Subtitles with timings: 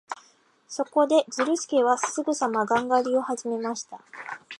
[0.67, 4.01] そこで、ズルスケはすぐさまガン狩りをはじめました。